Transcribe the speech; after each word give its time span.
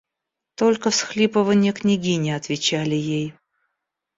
Только 0.55 0.89
всхлипыванья 0.89 1.73
княгини 1.73 2.31
отвечали 2.31 2.95
ей. 2.95 3.35